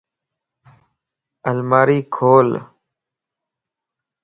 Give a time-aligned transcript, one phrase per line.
[1.49, 2.49] الماري کول